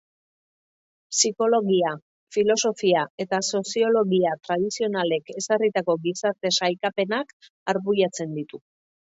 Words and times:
Psikologia, 1.15 1.91
filosofia 2.37 3.03
eta 3.25 3.41
soziologia 3.59 4.33
tradizionalek 4.49 5.31
ezarritako 5.43 5.97
gizarte 6.09 6.55
sailkapenak 6.63 7.37
arbuiatzen 7.77 8.35
ditu. 8.41 8.63